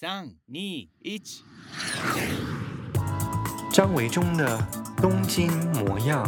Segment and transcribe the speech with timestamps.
[0.00, 0.88] 三、二、一，
[3.72, 4.56] 张维忠的
[4.98, 6.24] 东京模样。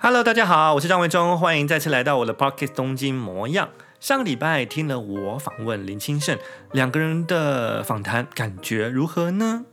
[0.00, 3.68] Hello，大家好，我是张维忠，欢迎再次来到我的 Pocket 东京模样。
[4.00, 6.36] 上个礼拜听了我访问林清盛
[6.72, 9.66] 两个人的访谈，感觉如何呢？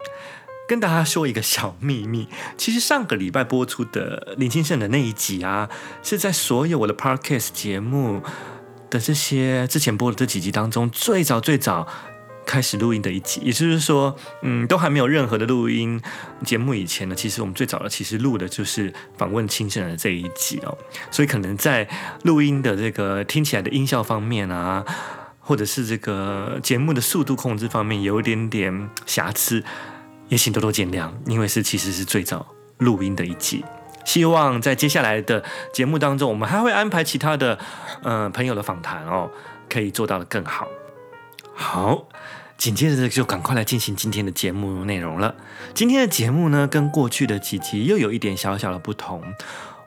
[0.67, 2.27] 跟大家说一个小秘密，
[2.57, 5.69] 其实上个礼拜播出的林清盛的那一集啊，
[6.01, 8.23] 是在所有我的 Podcast 节目
[8.89, 11.87] 的这些之前播的这几集当中最早最早
[12.47, 16.01] 开始录音的一集，也就是说，嗯，都还没有任何的录音
[16.43, 20.75] 节目以前呢，其实我们最早的其实录的就是访问清盛的这一集哦，
[21.11, 21.87] 所以可能在
[22.23, 24.83] 录音的这个听起来的音效方面啊，
[25.39, 29.63] 或者是这个节目的速度控制方面有一点点瑕疵。
[30.27, 32.45] 也请多多见谅，因为是其实是最早
[32.77, 33.63] 录音的一集。
[34.03, 35.43] 希望在接下来的
[35.73, 37.57] 节目当中，我们还会安排其他的
[38.03, 39.31] 呃朋友的访谈哦，
[39.67, 40.67] 可以做到的更好。
[41.53, 42.07] 好，
[42.57, 45.33] 紧接着就赶快来进行今天的节目内容了。
[45.73, 49.23] 今天的节目呢，跟过去的几集又有一点小小的不同。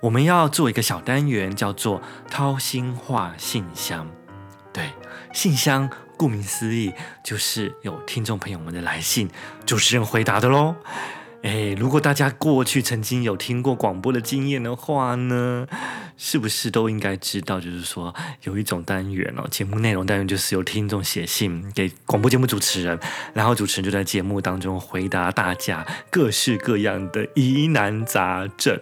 [0.00, 4.08] 我们要做一个小单元，叫做“掏心话信箱”。
[4.72, 4.90] 对，
[5.32, 5.90] 信箱。
[6.18, 6.92] 顾名思义，
[7.24, 9.30] 就是有听众朋友们的来信，
[9.64, 10.74] 主持人回答的喽。
[11.42, 15.68] 诶，如果大家过去曾经有听过广播的经验的话呢，
[16.16, 22.98] 是不是都应该知道，就是说有一种单元哦，节目内容单元就是由听众写信给广播节目主持人，
[23.32, 28.76] 然后主持人就在节目当中回答大家各式各样的疑难杂症。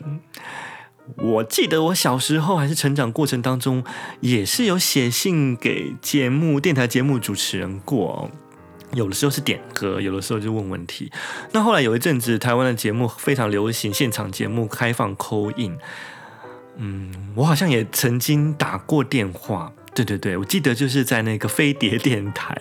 [1.17, 3.85] 我记得我小时候还是成长过程当中，
[4.21, 8.31] 也是有写信给节目、电台节目主持人过。
[8.93, 11.11] 有的时候是点歌，有的时候就问问题。
[11.53, 15.79] 那后来有一阵子，台湾的节目非常流行现场节目开放 call in。
[16.77, 19.73] 嗯，我好像也曾经打过电话。
[19.95, 22.61] 对对对，我记得就是在那个飞碟电台，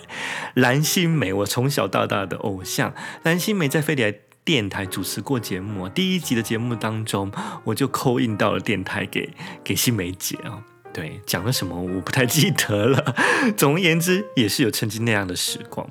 [0.53, 4.21] 蓝心湄，我从小到大的偶像，蓝心湄在飞碟。
[4.45, 7.31] 电台主持过节目，第一集的节目当中，
[7.63, 9.33] 我就扣印到了电台给
[9.63, 10.61] 给心湄姐啊。
[10.93, 13.15] 对，讲了什么我不太记得了。
[13.57, 15.89] 总而言之，也是有曾经那样的时光。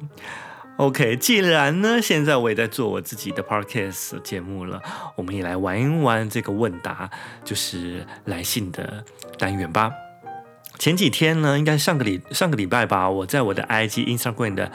[0.76, 4.81] OK，既然呢，现在我也在做我自己的 podcast 节目了，
[5.16, 7.10] 我们也来玩一玩这个问答，
[7.44, 9.04] 就是来信的
[9.37, 9.91] 单元吧。
[10.79, 14.73] 前几天呢，应该上个礼上个礼拜吧，我在我的 IG Instagram 的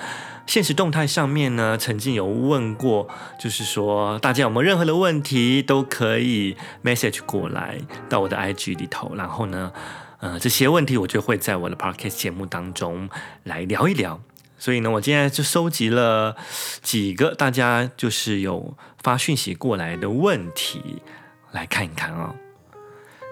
[0.47, 3.07] 现实动态上面呢，曾经有问过，
[3.39, 7.77] 就是说大家有没有任何的问题，都可以 message 过来
[8.07, 9.71] 到我的 IG 里头，然后呢，
[10.19, 13.09] 呃，这些问题我就会在我的 podcast 节目当中
[13.43, 14.19] 来聊一聊。
[14.57, 16.35] 所以呢，我今天就收集了
[16.81, 21.01] 几个大家就是有发讯息过来的问题，
[21.51, 22.35] 来看一看啊、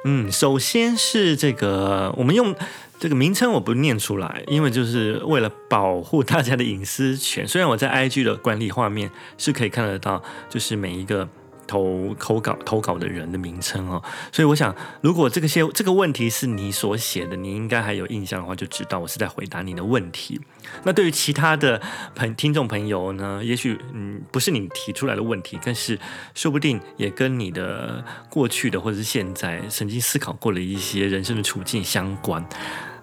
[0.06, 2.56] 嗯，首先是这个，我们用
[3.00, 7.48] 这个名称我不念出来，因为就是为了保护大家的隐私权。
[7.48, 11.28] 虽然我在 IG 的管理画面是可以看得到，就是每一个。
[11.68, 14.02] 投投稿投稿的人的名称哦，
[14.32, 20.40] 所以我想，如果这个些这个问题是你所写的，你应该还有印象的话，就知道我是在回答你的问题。
[20.84, 21.82] 那对于其他的
[22.16, 26.00] 朋听众朋友呢，也许嗯不是你提出来的问题，但是
[26.34, 32.44] 说不定也跟你的过去的或者是现在曾经思考过的一些人生的处境相关，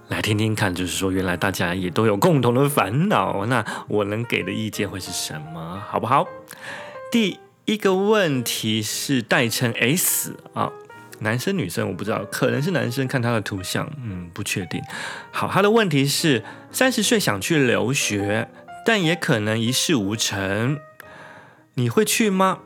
[0.09, 6.27] 来听听看，就是说原来大家也都有共同的烦恼，那我能给的意见会是什么，好不好？
[7.13, 7.39] 第。
[7.65, 10.71] 一个问题是代称 S 啊，
[11.21, 14.83] 男生女生我不知道，可能是男生，看他的图像，嗯，不确定。
[15.33, 18.49] 好，他的问题是三十岁想去留学，
[18.85, 20.79] 但也可能一事无成，
[21.75, 22.59] 你会去吗？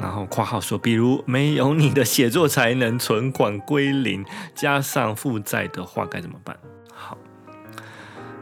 [0.00, 4.24] 然后括号说，比如没有你的写作才能，存款归零，
[4.54, 6.56] 加上负债的话，该怎么办？
[6.94, 7.18] 好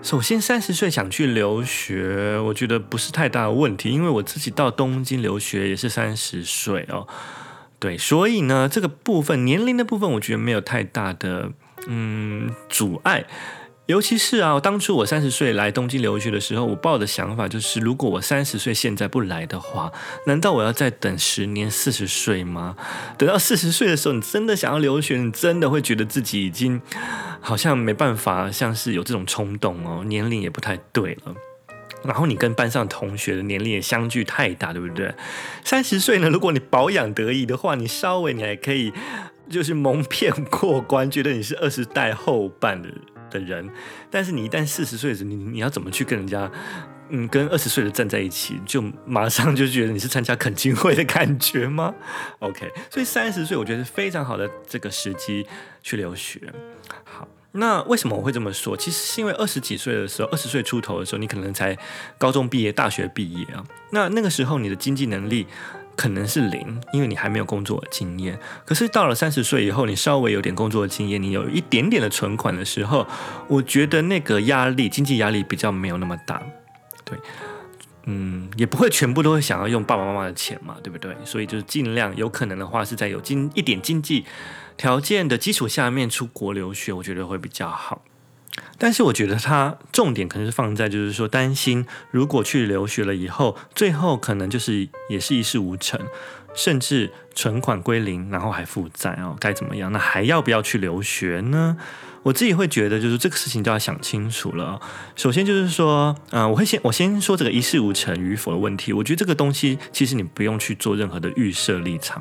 [0.03, 7.09] 首先，三十岁想去留学，我觉得不是太大的问题，因为我自己到东京留学也是三十岁哦。
[7.81, 11.51] 对，所以呢，这个部分年龄的部分，我觉得没有太大的
[11.89, 13.27] 嗯阻碍。
[13.87, 19.93] 尤其是啊，当初我三十岁来东京留学的时候，我抱的想法就是，如果我三十岁现在不来的话，
[20.27, 22.77] 难道我要再等十年四十岁吗？
[23.17, 26.83] 等到四十岁的时候，你真的想要留学，你真的会觉得自己已经
[27.41, 31.35] 好像没办法，像是有这种冲动哦，年龄也不太对了。
[32.03, 35.15] 然后你跟班上同学的年龄也相距太大，对不对？
[35.65, 38.93] 三十岁呢，如果你保养得宜的话，你稍微你还可以
[39.49, 42.89] 就是蒙骗过关，觉得你是二十代后半的。
[43.31, 43.69] 的人，
[44.11, 46.51] 但是你一旦四十岁的时候，你你要怎么去跟人家
[47.09, 51.95] 嗯，跟二十岁的站在一起，就马上就觉得你是参加恳亲会的感觉吗
[52.41, 55.47] ？OK，所以三十岁我觉得是非常好的这个时机
[55.83, 56.53] 去留学。
[57.05, 58.77] 好，那为什么我会这么说？
[58.77, 61.79] 其实是因为二十几岁的时候，二十岁出头的时候，你可能才
[62.19, 63.65] 高中毕业、大学毕业啊。
[63.91, 65.47] 那那个时候你的经济能力
[65.97, 68.39] 可能是零，因为你还没有工作的经验。
[68.65, 73.07] 可是到了三十岁以后，你稍微有点工作的经验，你有一点点的存款的时候，
[73.49, 76.43] 我觉得那个压力，经济压力比较没有那么大。
[77.05, 77.19] 对，
[78.05, 81.17] 嗯，也不会全部都会想要用爸爸妈妈的钱嘛，对不对？
[81.25, 84.27] 所以就是尽量有可能的话，是在有经一点经济
[84.77, 88.03] 条件的基础下面出国留学，我觉得会比较好。
[88.79, 96.01] 但是我觉得它重点可能是放在就是说，担心如果去留学了以后，最后可能就是也是一事无成，
[96.55, 99.91] 甚至存款归零，然后还负债哦，该怎么样？
[99.93, 101.77] 那还要不要去留学呢？
[102.23, 104.81] 我自己会觉得，就是这个事情就要想清楚了。
[105.15, 108.93] 首先就是说，嗯、我会先我先说这个一事无成与否的问题。
[108.93, 112.21] 我觉得这个东西其实你不用去做任何的预设立场，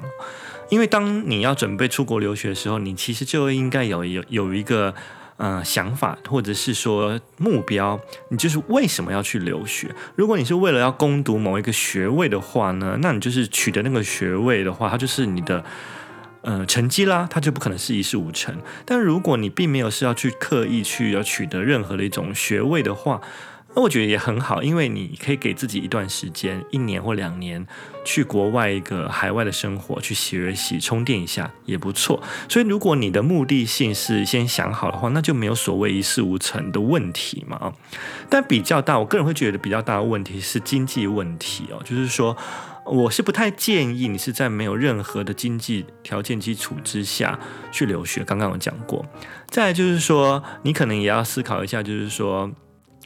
[0.69, 4.93] 因为当你要准备出国留学的时候，你其实就应该有有有一个
[5.37, 7.99] 呃想法，或者是说目标，
[8.29, 9.93] 你就是为什么要去留学？
[10.15, 15.63] 如果你是为了要攻读某一个学位的话呢，那你就是取得那个学位的话，它就是你的。
[16.47, 18.55] 呃，成绩啦，它就不可能是一事无成。
[18.85, 23.19] 但如果你并没有是要去刻意去要取得任何的一种学位的话，
[23.75, 27.67] 那我觉得也很好，因为你可以给自己一段时间，一年或两年，
[28.05, 32.23] 去国外一个海外的生活，去学习充电一下也不错。
[32.47, 37.73] 所以，如果你的目的性是先想好的话，那就没有所谓一事无成的问题嘛。
[38.29, 42.37] 但比较大，我个人会觉得比较大的问题是经济问题哦，就是说。
[42.87, 47.39] 我是不太建议你是在没有任何的经济条件基础之下
[47.71, 48.23] 去留学。
[48.23, 49.03] 刚刚有讲过，
[49.47, 52.51] 再就是说，你可能也要思考一下，就是说，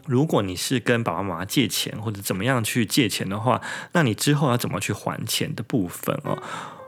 [0.10, 3.62] 如果你是跟爸爸妈妈借钱或者怎么样去借钱的话，
[3.94, 6.42] 那你之后要怎么去还钱的部分哦？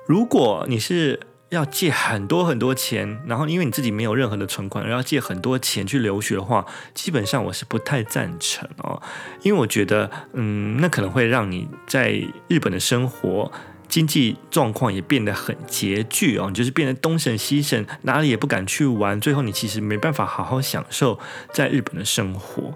[0.07, 1.19] 如果你是
[1.50, 6.65] 要借很多很多钱，然后因为你自己没有任何的存款，而要借很多钱去留学的话，
[6.95, 9.00] 基本上我是不太赞成哦，
[9.44, 13.51] 因为我觉得，嗯，那可能会让你在日本的生活
[13.88, 21.19] 经济状况也变得很拮据哦，你就是变得东省西省，哪里也不敢去玩，最后你其实没办法好好享受
[21.53, 22.74] 在日本的生活。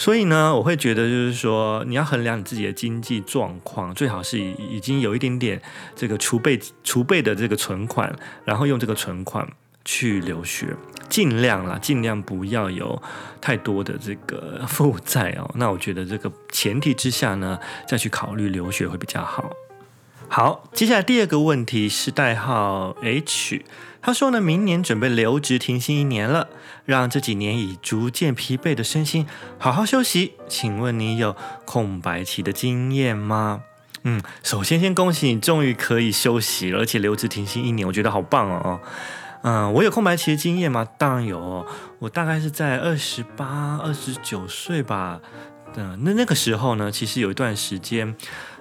[0.00, 5.60] 所以呢，我会觉得就是说，你要衡量你自己的经济状况，最好是已经有一点点
[5.94, 8.10] 这个储备储备的这个存款，
[8.46, 9.46] 然后用这个存款
[9.84, 10.74] 去留学，
[11.10, 13.02] 尽量啦，尽量不要有
[13.42, 15.50] 太多的这个负债哦。
[15.56, 19.52] 那我觉得这个前提之下呢，再去考虑留学会比较好。
[20.32, 23.64] 好，接下来第二个问题是代号 H，
[24.00, 26.48] 他说呢，明年准备留职停薪一年了，
[26.84, 29.26] 让这几年已逐渐疲惫的身心
[29.58, 30.34] 好好休息。
[30.48, 31.34] 请问你有
[31.64, 33.62] 空白期的经验吗？
[34.04, 38.80] 嗯，首先先恭喜你终于可以休息了，而且留职停薪一年，我觉得好棒哦。
[39.42, 40.86] 嗯，我有空白期的经验吗？
[40.96, 41.66] 当然有哦，
[41.98, 45.20] 我大概是在二十八、二十九岁吧。
[45.74, 48.14] 嗯，那那个时候呢，其实有一段时间。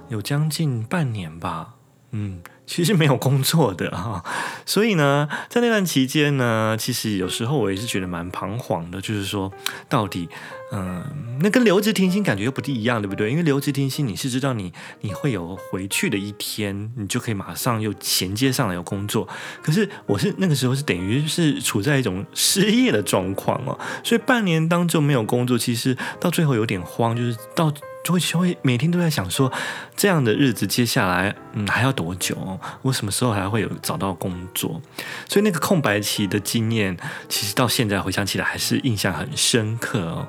[0.09, 1.75] 有将近半年吧，
[2.11, 4.23] 嗯，其实没有工作的 哈，
[4.65, 9.51] 所以呢，在那段期间呢，其实有时候我也是觉得蛮彷徨的，就是说，
[9.87, 10.27] 到底，
[10.71, 11.03] 嗯，
[11.41, 13.29] 那跟留职停薪感觉又不一样，对不对？
[13.29, 19.27] 因为留职停薪，你是知道你你会有回去的一天，你就可以马上又衔接上来有工作。
[19.61, 27.71] 可是我是那个时候是等于是处在一种失业的状况哦，所以半年当中没有工作，其实到最后有点慌，就是到。
[28.03, 29.51] 就会就会每天都在想说，
[29.95, 32.59] 这样的日子接下来，嗯，还要多久？
[32.81, 34.81] 我什么时候还会有找到工作？
[35.27, 40.27] 所以那个空白期的经验，其实到现在回想起来还是印象很深刻哦。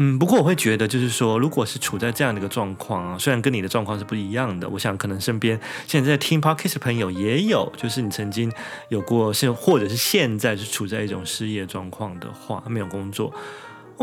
[0.00, 8.52] 嗯，不过我会觉得，就是说，如果是处在这样的一个状况啊，虽然跟你的状况是不一样的，我想可能身边现在在听 Podcast 的朋友也有，就是你曾经
[8.90, 13.34] 有过，是或者是现在是处在一种失业状况的话，没有工作。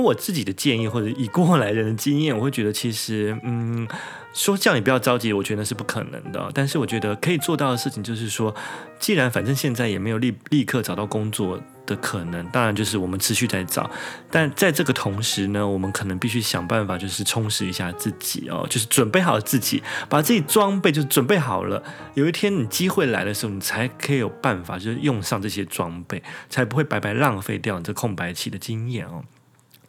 [0.03, 3.87] 我自己的建议或者以过来人的经验，我会觉得其实，嗯，
[4.33, 6.51] 说叫你不要着急，我觉得那是不可能的。
[6.53, 8.53] 但是我觉得可以做到的事情就是说，
[8.99, 13.89] 既然反正现在也没有立立刻找到工作的可能，当然就是我们持续在找。
[14.29, 21.81] 但在这个同时呢，我们可能必须想办法，就是充实一下自己哦，就是准备好自己，把自己装备就是准备好了。
[22.15, 29.23] 有一天你机会来的时候，你才可以有办法，就是用上这些装备，才不会白白浪费掉你这空白期的经验哦。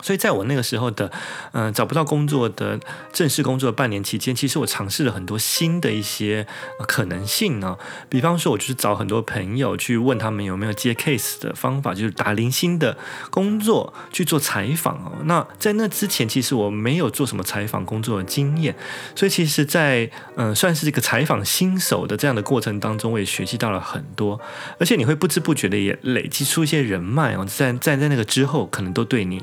[0.03, 1.11] 所以在我那个时候的，
[1.53, 2.79] 嗯、找不到工作的
[3.13, 6.47] 正式工作的半年期间，其实我尝试了很多新的一些
[6.87, 7.77] 可能性呢。
[8.09, 12.97] 比方说，我就是找很多朋友去问他们有没有接 case 的方法，就是打零星的
[13.31, 15.13] 工作去做采访哦。
[15.25, 18.75] 那在那之前，其实我没有做什么采访工作的经验，
[19.15, 24.41] 所以其实在，嗯，算是一个采访新手的这样的过程当中，我也学习到了很多，
[24.79, 29.43] 而且你会不知不觉的也累积出一些人脉哦，在在在那个之后，可能都对你。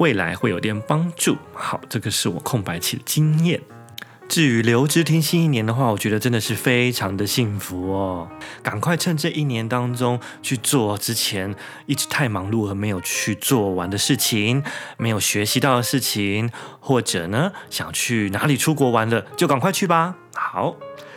[0.00, 1.36] 未来会有点帮助。
[1.52, 3.60] 好，这个是我空白期的经验。
[4.30, 8.30] 至于留职听新一年的话，我觉得真的是非常的幸福哦。
[8.62, 11.54] 赶快趁这一年当中去做之前
[11.84, 14.62] 一直太忙碌而没有去做完的事情，
[14.96, 20.14] 没有学习到的事情，或者呢想去哪里出国玩了，就赶快去吧。
[20.34, 20.76] 好，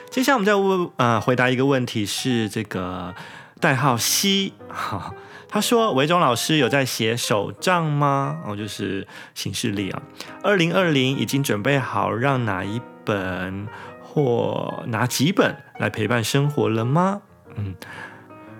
[0.09, 3.15] 接下来我们再问呃回答一个问题，是这个
[3.61, 5.13] 代号 C 哈。
[5.53, 8.41] 他说：“维中老师有在写手账吗？
[8.43, 10.01] 哦，就是行事历啊。
[10.41, 13.67] 二零二零已经准备好让哪一本
[14.01, 17.21] 或哪几本来陪伴生活了吗？
[17.55, 17.75] 嗯，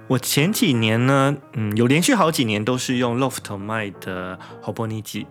[0.08, 5.26] 我前几年呢，嗯，有连续好几年都是用 LOFT 卖的 Hobonichi，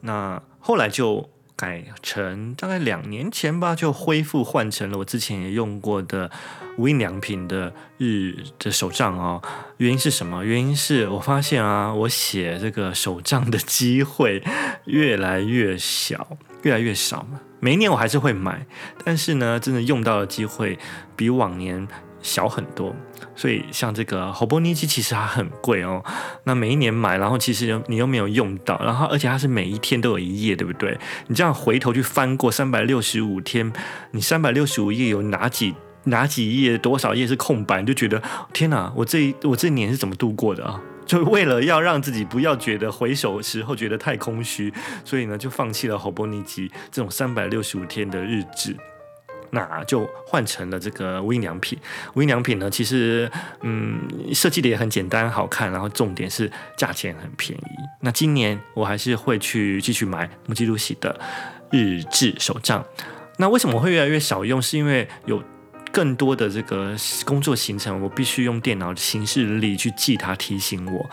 [0.00, 1.28] 那后来就。”
[1.62, 6.28] 改成大概两年前吧，就恢复换成了我之前也用过的
[6.76, 9.40] 无印良品的日的手账哦。
[9.76, 10.44] 原因是什么？
[10.44, 14.42] 原因是我发现啊，我写这个手账的机会
[14.86, 17.40] 越来越小，越来越少嘛。
[17.60, 18.66] 每一年我还是会买，
[19.04, 20.76] 但是呢，真的用到的机会
[21.14, 21.86] 比往年。
[22.24, 22.94] 小很多，
[23.42, 26.00] 所以像这个 Hobonichi 其实还很贵哦。
[26.44, 30.96] 那每一年买，然后其实你又没有用到，然后而且它是每一天都有一页，对不对？
[31.26, 33.72] 你这样回头去翻过三百六十五天，
[34.12, 38.22] 你三百六十五页有哪几哪几页多少页是空白，你就觉得
[38.52, 40.80] 天哪，我这我这年是怎么度过的啊？
[41.04, 44.72] 就为了要让自己不要觉得回首时候觉得太空虚，
[45.04, 48.76] 所以呢就放弃了 Hobonichi 这种三百六十五天的日志。
[49.54, 51.78] 那就换成了这个无印良品。
[52.14, 53.30] 无印良品呢，其实
[53.60, 54.00] 嗯，
[54.34, 57.62] 设计的也很简单好看，然后重点是价钱很便宜。
[58.00, 61.20] 那今年我还是会去继续买木吉鲁喜的
[61.70, 62.84] 日志手账。
[63.36, 64.60] 那为什么会越来越少用？
[64.60, 65.42] 是因为有
[65.92, 71.10] 更多的这个工作行程，我必须用电脑的行事历去记它，提醒我。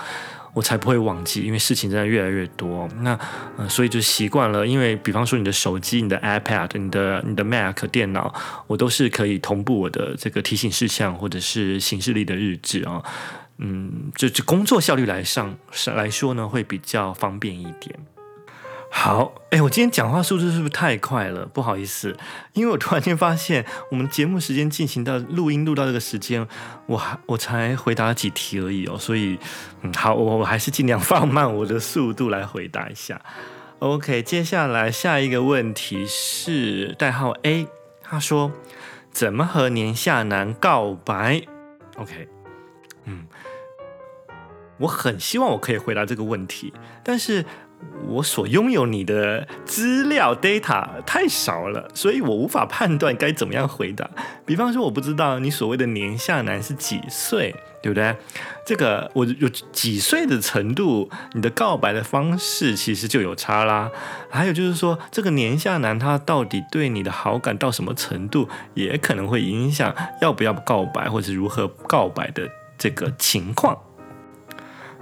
[0.54, 2.90] 我才不会忘记，因为事情真的越来越多。
[3.02, 3.18] 那，
[3.58, 4.66] 呃，所以就习惯了。
[4.66, 8.34] 因为，比方说你的手机、你的 iPad、你的你的 Mac 电脑，
[8.68, 13.04] 我都是可以同步我的这个提醒事项或者是行事历的日志啊。
[13.58, 15.56] 嗯，就就工作效率来上
[15.96, 17.94] 来说呢，会比较方便一点。
[18.92, 21.46] 好，哎，我今天讲话速度是不是太快了？
[21.46, 22.18] 不好意思，
[22.54, 26.46] 因为我突然间发现，我们节目时间进行到录音录到这个时间，
[26.88, 29.40] 我还我才回答了几题而已哦，所以，
[29.84, 33.22] 嗯，好，我我还是尽量 放慢我的速度来回答一下。
[33.78, 37.68] OK，接下来下一个问题是代号 A，
[38.02, 38.52] 他说
[39.12, 41.44] 怎么和年下男告白
[41.96, 42.28] ？OK，
[43.06, 43.28] 嗯，
[44.80, 47.46] 我很希望我可以回答这个问题，但是。
[48.08, 54.10] 我所拥有你的资料 data 太少了，所以我无法判断该怎么样回答。
[54.46, 58.16] 比方说，我不知道你所谓的年下男是几岁，对不对？
[58.66, 63.92] 这个我有几岁的程度，你的告白的方式其实就有差啦。
[64.30, 73.78] 还有就是说，这个年下男他到底对你的好感到什么程度，也可能会影响要不要告白，或者如何告白的这个情况。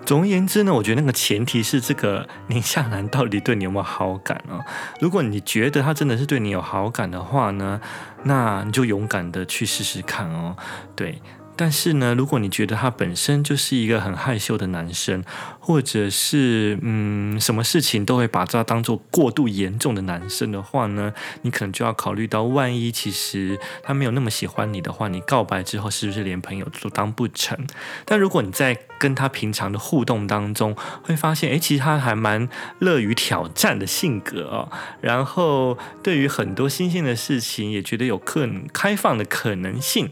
[0.07, 4.63] 总而言之呢，我觉得那个前提是这个宁夏男到底对你有没有好感啊？
[5.01, 7.81] 如果你觉得他真的是对你有好感的话呢，
[8.23, 10.55] 那你就勇敢的去试试看哦。
[10.95, 11.21] 对。
[11.57, 15.23] 但是呢，如果你觉得他本身就是一个很害羞的男生，
[15.59, 27.57] 或者是嗯，什么事情都会把他当做过度严重的男生的话呢，你可能就要考虑到，万一其实他没有那么喜欢你的话，你告白之后是不是连朋友都当不成？
[28.05, 32.47] 但如果你在跟他平常的互动当中，会发现，诶，其实他还蛮
[32.79, 34.71] 乐于挑战的性格哦，
[35.01, 40.09] 然后对于很多新鲜的事情也觉得有可开放的可能性。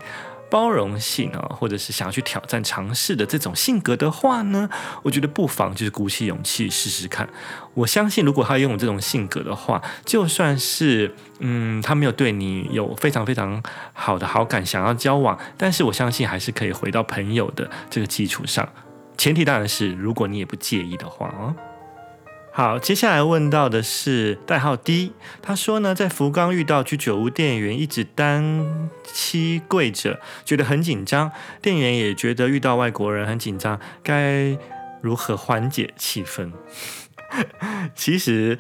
[0.50, 4.70] 包容性啊，或者是想要去挑战、尝试的这种性格的话呢，
[5.04, 7.28] 我觉得不妨就是鼓起勇气试试看。
[7.74, 13.62] 我相信，如果他拥有这种性格的话，就算是嗯，他没有对你有非常非常
[13.94, 18.68] 好的好感，想要交往，但是我相信还是可以回到朋友的这个基础上。
[19.18, 21.56] 前提当然是，如果你也不介意的话啊。
[22.58, 31.30] 好，接下来问到的是代号 D，他说呢，在福冈遇到居酒屋店员一直单膝跪着，觉得很紧张，
[31.62, 34.58] 店员也觉得遇到外国人很紧张，该
[35.02, 36.50] 如何缓解气氛？
[37.94, 38.58] 其实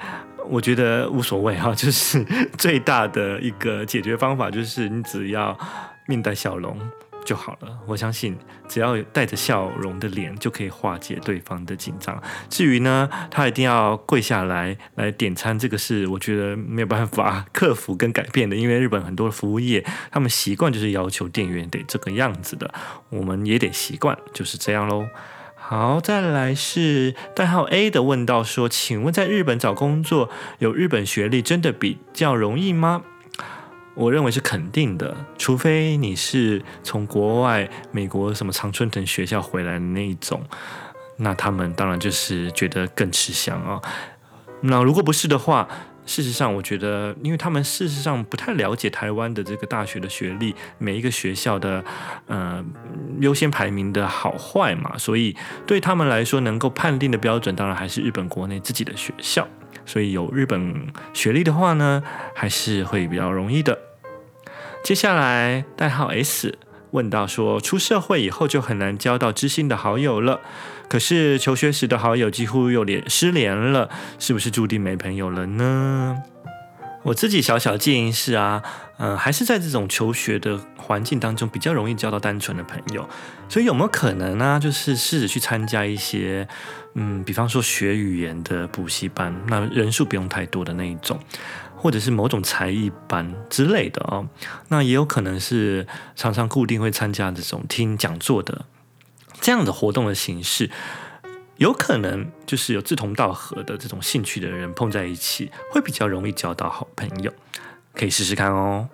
[0.50, 2.22] 我觉得无所谓哈， 就是
[2.58, 5.58] 最大的一个解决方法就是你只要
[6.06, 6.78] 面带笑容。
[7.25, 7.79] 就好了。
[7.86, 8.38] 我相信，
[8.70, 12.22] 只要有带着笑容的脸，就可以化解对方的紧张。
[12.50, 18.55] 至于呢，他一定要跪下来来点餐，这个是我觉得没有办法克服跟改变的。
[18.55, 22.74] 因为日本很多服务业，他们习惯就是要求店员得这个样子的，
[23.10, 25.08] 我们也得习惯，就是这样喽。
[25.55, 30.29] 好，再来是代号 A 的问到说，请问在日本找工作，
[30.60, 33.01] 有日本学历真的比较容易吗？
[33.96, 40.44] 我认为是肯定的，除非你是从国外美国什么常春藤学校回来的那一种，
[41.18, 43.82] 那他们当然就是觉得更吃香啊、
[44.62, 45.68] 那如果不是的话，
[46.06, 51.84] 事实上我觉得，因为他们事实上不太了解台湾的这个大学的学历，每一个学校的
[52.28, 52.64] 呃
[53.22, 55.36] 优先排名的好坏嘛，所以
[55.66, 59.48] 对他们来说，能够判定的标准，当然还是日本国内自己的学校。
[59.88, 62.02] 所以有日本学历的话呢，
[62.34, 63.78] 还是会比较容易的。
[64.86, 66.60] 接下来代号 S
[66.92, 70.42] 问到说，出社会以后就很难交到知心的好友了，
[70.88, 73.89] 可是求学时的好友几乎又连失联了，
[74.20, 76.22] 是不是注定没朋友了呢？
[77.01, 78.62] 我自己小小建议是啊，
[78.98, 83.10] 嗯、还是在这种求学的环境当中比较容易交到单纯的朋友，
[83.50, 86.48] 所以有没有可能呢、就是试着去参加一些，
[86.94, 91.20] 嗯，比方说学语言的补习班，那人数不用太多的那一种，
[91.86, 94.27] 或者是某种才艺班之类的哦。
[94.70, 98.65] 那也有可能是常常固定会参加这种听讲座的
[99.39, 100.72] 这样的活动的形式。
[101.58, 107.32] 有可能就是有志同道合的这种兴趣的人碰在一起，会比较容易交到好朋友，
[107.94, 108.89] 可以试试看哦。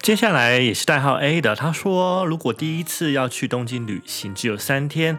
[0.00, 5.18] 接下来也是代号 A 的，他说如果第一次要去东京旅行，只有三天，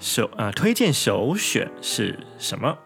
[0.00, 2.78] 首呃推荐首选是什么？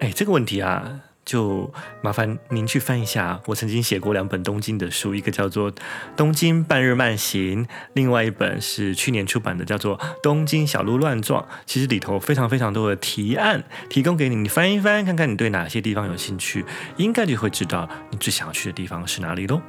[0.00, 1.00] 哎，这个问题啊。
[1.24, 5.70] 就麻烦您去翻一下，我曾经写过两本东京的书，一个叫做
[6.16, 7.64] 《东京半日慢行》，
[7.94, 11.42] 另外一本是去年出版的，叫做《东京小路乱撞》。
[11.64, 16.64] 其实里头非常非常多的提案提供给你，你翻一翻，看看你对哪些地方有兴趣，
[16.96, 19.62] 应该就会知道你最想要去的地方是哪里喽。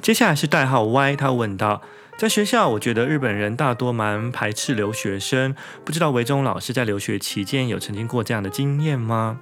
[0.00, 1.82] 接下来是代号 Y，他问道，
[2.16, 9.40] 在学校，我觉得日本人大多蛮排斥留学生，不知道维中老师在留学期间有曾经过这样的经验吗？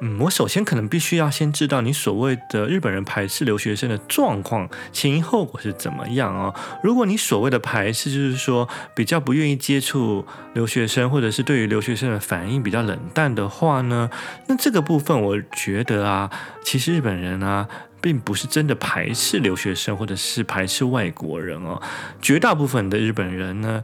[0.00, 6.54] 嗯，我首先可能必须要先知道你所谓的日本人排斥留学生的状况前因后果是怎么样哦。
[6.82, 14.10] 如果你所谓的排斥就是说比较不愿意接触留学生，或者是对于留学生的反应比较冷淡的话呢，
[14.48, 16.30] 那这个部分我觉得啊，
[16.62, 17.66] 其实日本人啊
[18.02, 21.80] 并不是真的排斥留学生，或者是排斥外国人哦。
[22.20, 23.82] 绝大部分的日本人呢，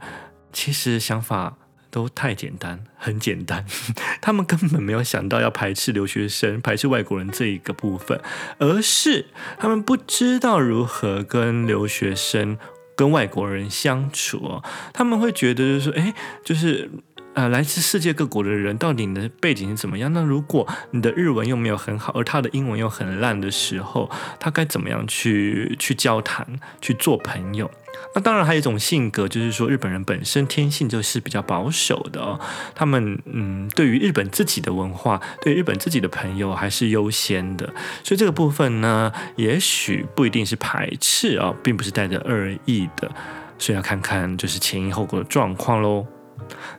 [0.53, 1.57] 其实想法。
[1.93, 3.65] 都太简单，很简单，
[4.23, 8.19] 他们根本没有想到要排斥留学生、排斥外国人这一个部分，
[8.59, 9.27] 而是
[9.59, 12.57] 他们不知道如何跟留学生、
[12.97, 14.63] 跟外国人相处。
[14.95, 16.91] 他们会觉得就是说，哎，就是。
[17.35, 20.13] 呃，来自世界各国的人，到底你的背景是怎么样？
[20.13, 26.47] 那如果你的日文又没有很好，而他的英文又很烂的时候，他该怎么样去去交谈、
[26.83, 27.71] 去做朋友？
[28.15, 32.39] 那当然还有一种性格，就是说日本人本身天性就是比较保守的哦。
[32.75, 37.67] 他们嗯，对于日本自己的文化，对日本自己的朋友还是优先的。
[38.05, 43.11] 所以这个部分呢，也许不一定是排斥啊，并不是带着恶意的。
[43.59, 46.07] 所以要看看就是前因后果的状况喽。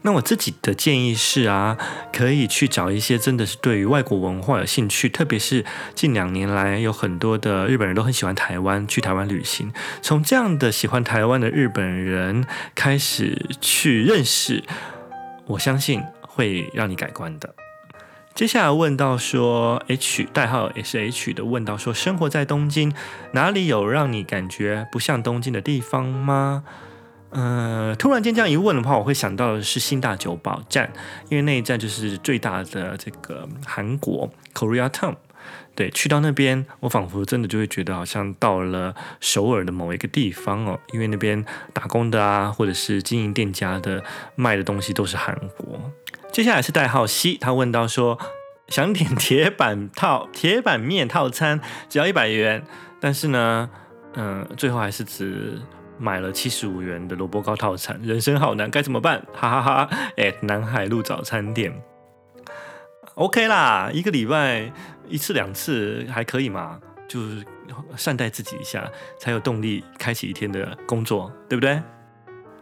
[0.01, 1.77] 那我自己的建议是啊，
[2.11, 9.71] 可以去找一些真的是对于外国文化有兴趣，特别是近两年来有很多的日本人都很喜欢台湾，去台湾旅行。
[10.01, 12.45] 从这样的喜欢台湾的日本人
[12.75, 14.63] 开始去认识，
[15.45, 17.55] 我相信会让你改观的。
[18.35, 22.91] 接下来问到说，H 代号也是 H 的问到说，生活在东京，
[23.33, 26.63] 哪里有让你感觉不像东京的地方吗？
[27.33, 30.93] 呃，突然间这样一问的话，我会想到的是新大久保站，
[31.29, 35.15] 因为那一站就是最大的这个韩国 Korea Town。
[35.75, 41.43] 对，去到那边，我仿佛真的就会觉得好像到了首尔的某一个地方哦，因为那边
[41.73, 44.03] 打工的啊，或者是经营店家的
[44.35, 45.91] 卖的东西都是韩国。
[46.31, 48.19] 接下来是代号 C，他问到说，
[48.67, 52.63] 想点铁板套铁板面套餐，只要一百元，
[53.01, 53.71] 但是呢，
[54.13, 55.59] 嗯、最后还是只。
[55.97, 59.25] 买了七十五元的萝卜糕套餐，人生好难，该怎么办？
[59.33, 59.97] 哈哈哈，哈！
[60.17, 61.73] 哎，南海路早餐店
[63.15, 64.71] ，OK 啦，一个礼拜
[65.07, 67.45] 一次两次还可以嘛，就是
[67.95, 71.81] 善待自己一下，才有动力开启一天的工作，对不对？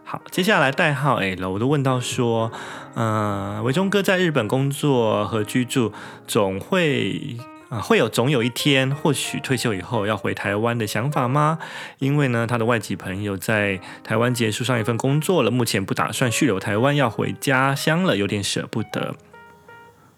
[0.04, 2.50] 好，接下来代号 L，我都问到说，
[2.94, 5.92] 嗯、呃，维中哥在日本工作和居住，
[6.26, 7.38] 总会
[7.72, 11.58] 啊、会有总有一天，或许退休以后要回台湾的想法吗？
[12.00, 19.14] 因为呢，他的外籍朋友在台湾结束上一份工作了，目前不打算续留台湾，要回家乡了，有点舍不得。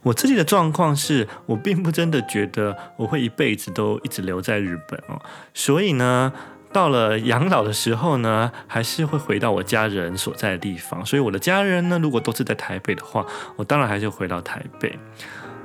[0.03, 5.23] 我自己的状况是我并不真的觉得我会一辈子都一直留在日本哦，
[5.55, 6.33] 所以呢。
[6.75, 11.07] 到了养老的时候呢，还是会回到我家人所在的地方。
[11.07, 14.99] 所以我的家人呢，如果都是在台北的话，我当然还是回到台北。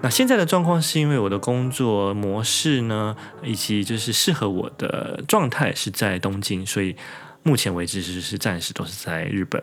[0.01, 6.95] 那现在的状况是因为我的工作模式呢，以及就是适合我的状态是在东京，所以
[7.43, 9.61] 目前为止是是暂时都是在日本。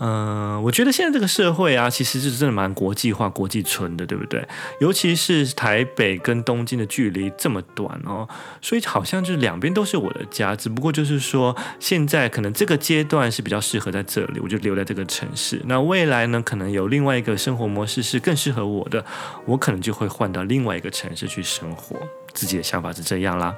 [0.00, 4.44] 嗯，我觉得现在这个社会啊，其实是真的蛮国际化、国际村的，对不对？
[4.80, 8.28] 尤其是台北跟东京的距离这么短哦，
[8.60, 10.56] 所以好像就是两边都是我的家。
[10.56, 15.62] 只不过就是说，现在可能这个阶段是比较适合在这里，我就留在这个城市。
[15.66, 19.04] 那未来呢，可能有另外一个生活模式是更适合我的，
[19.46, 21.96] 我可能就会换到另外一个城市去生活。
[22.32, 23.54] 自己的想法是这样啦。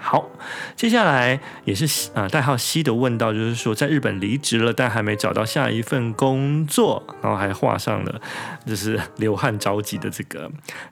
[0.00, 0.30] 好，
[0.76, 8.20] 接下来也是呃代号 C 的问到，就是说在日本离职了，但还没找到下一份工作，然后还画上了
[8.64, 10.50] 就是流汗着急的这个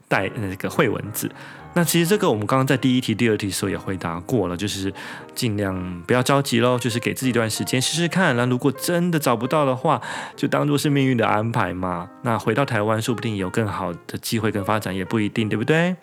[0.08, 1.30] 带那个绘文字。
[1.74, 4.92] 那其实这个我们刚刚在第一题、第二题的时候也回答过了，就是
[5.34, 8.34] 尽量不要着急喽，就是给自己一段时间试试看。
[8.34, 10.00] 那如果真的找不到的话，
[10.34, 12.08] 就当做是命运的安排嘛。
[12.22, 15.94] 那回到台湾，说不定有更好的机会跟发展，也不一定，对不对？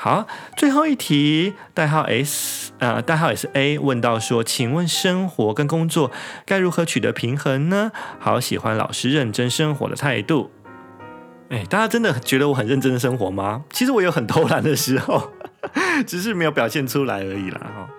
[0.00, 6.12] 好，最后一题，代号 S，呃，代号也是 A，问到说，请问生活跟工作
[6.46, 7.90] 该如何取得平衡呢？
[8.20, 10.52] 好喜欢老师认真生活的态度。
[11.48, 13.64] 哎，大家真的觉得我很认真的生活吗？
[13.70, 15.32] 其实我有很偷懒的时候。
[16.06, 17.90] 只是没有表现出来而已啦，哈。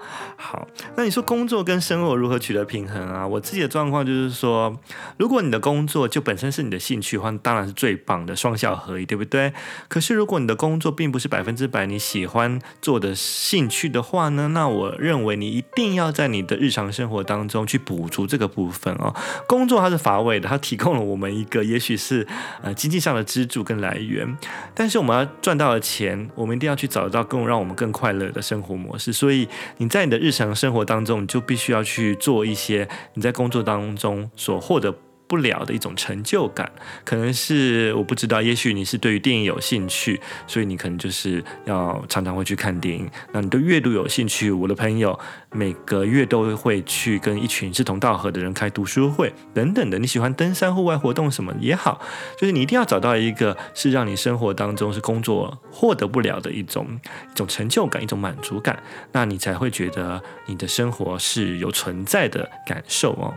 [0.42, 3.28] 好，那你说工作跟生活如何取得平衡啊？
[3.28, 4.80] 我自己的状况就是说，
[5.18, 9.52] 如果你的工作就本身是你的兴趣的话，当然是最棒的，双效合一，对不对？
[9.90, 19.14] 可是如果你的工作并不是百分之百你喜欢做的兴趣的话呢，那我认为你一定要在你的日常生活当中去补足这个部分哦。
[19.46, 22.26] 工作它是乏味的，它提供了我们一个也许是
[22.64, 24.38] 呃经济上的支柱跟来源，
[24.74, 29.12] 但是我们要赚到的钱，我们一定要去找到更让我们更快乐的生活模式。
[29.12, 29.46] 所以
[29.78, 34.94] 你在你的日日常生活当中，你就必须要去做一些你在工作当中所获得
[35.30, 36.70] 不了的一种成就感，
[37.06, 43.08] 可能是我不知道，也许你是对于电影有兴趣，所以你可能就是要常常会去看电影。
[43.32, 45.18] 那你对阅读有兴趣，我的朋友
[45.52, 50.00] 每个月都会去跟一群志同道合的人开读书会等等的。
[50.00, 52.02] 你喜欢登山、户外活动什么也好，
[52.36, 57.00] 就是你一定要找到一个是让你生活当中是工作获得不了的一种
[57.32, 63.32] 一种成就感、一种满足感，那你才会觉得你的生活是有存在的感受哦。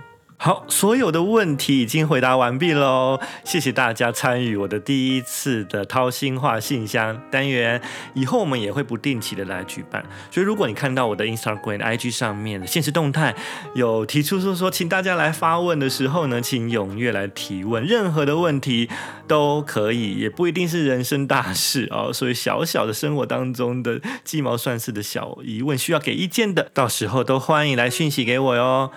[0.45, 7.81] 好，所有的问题已经回答完毕喽，谢谢大家参与我的第一次的掏心话信箱单元，
[8.15, 13.33] 以后我们也会不定期的来举办，所以如果你看到我的 Instagram、IG 上面的限时动态
[13.77, 18.91] 有提出说说，请大家来发问的时候呢，请踊跃来提问，任何的问题
[19.29, 28.91] 都可以，也不一定是人生大事哦，所以小小的生活当中的鸡毛蒜事的小疑问需要给意见的，到时候都欢迎来讯息给我哟。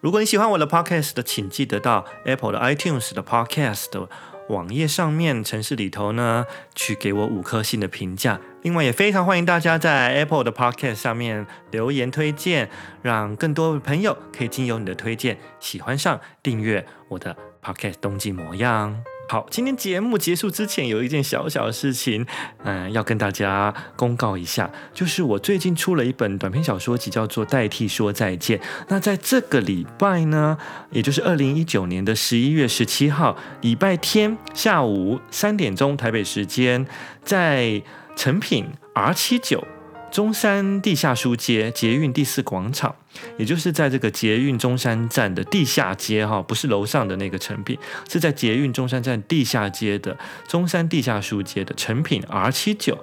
[0.00, 4.08] 如果你喜欢我的 podcast 的，请记得到 Apple 的 iTunes 的 podcast 的
[4.48, 8.40] 网页上面城市里头呢，去给我五颗星的评价。
[8.62, 12.70] 另外，也非常欢迎大家在 Apple 的 podcast 上面留言推荐，
[13.02, 19.09] 让更多朋友可以经由你的推荐，喜欢上订阅我的 podcast 冬季模样。
[19.30, 22.26] 好，今天节目结束之前，有一件小小的事情，
[22.64, 28.58] 嗯、要跟大家公告一下，就是我最近出了一本短篇小说集，叫做《代替说再见》。
[28.88, 30.58] 那在这个礼拜呢，
[30.90, 36.84] 也就是二零一九年的十一月十七号，礼拜天下午三点钟台北时间，
[37.22, 37.80] 在
[38.16, 39.64] 诚品 R 七九。
[40.10, 42.96] 中山地下书街捷运第四广场，
[43.36, 50.16] 也就是在这个捷运中山站的地下街哈，不是楼上的那个成品，是在捷运中山站地下街的
[50.48, 52.98] 中山地下书街的成品 R 七九。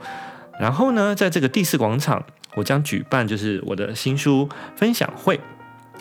[0.60, 5.40] 然后呢，在这个第四广场，我将举办就是我的新书分享会，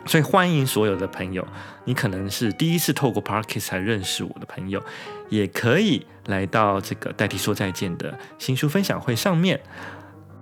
[0.07, 1.47] 所以欢迎所有的朋友，
[1.85, 4.83] 你可能是第一次透过 Podcast 才认识我的朋友，
[5.29, 9.61] 也可以来到这个代替说再见的新书分享会上面。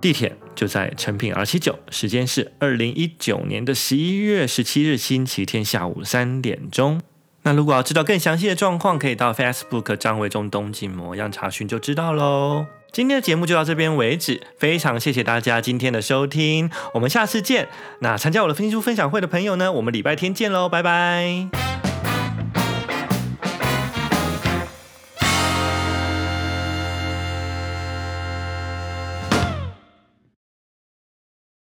[0.01, 7.01] 地铁就在诚品 R79，时间是二零一九年的十一月十七日星期天下午三点钟。
[7.43, 12.65] 那如果要知道更详细的状况，可以到 Facebook 张维中东京模样查询就知道喽。
[12.91, 17.67] 今天的节目就到这边为止，非常谢谢大家今天的收听，我们下次见。
[17.99, 21.84] 那参加我的分析书分享会的朋友呢，我们礼拜天见喽，拜拜。